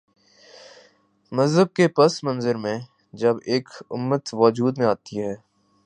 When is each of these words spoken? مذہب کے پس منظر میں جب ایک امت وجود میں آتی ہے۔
مذہب 1.31 1.73
کے 1.73 1.87
پس 1.87 2.23
منظر 2.23 2.55
میں 2.55 2.79
جب 3.13 3.35
ایک 3.45 3.69
امت 3.89 4.29
وجود 4.33 4.77
میں 4.77 4.87
آتی 4.87 5.21
ہے۔ 5.21 5.35